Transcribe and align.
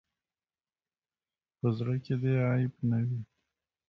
په 1.59 1.67
زړۀ 1.77 1.95
کې 2.05 2.15
دې 2.21 2.33
عیب 2.49 2.73
نه 2.89 2.99
وي. 3.07 3.21